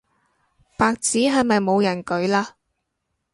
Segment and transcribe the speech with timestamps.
[0.79, 2.55] 白紙係咪冇人舉嘞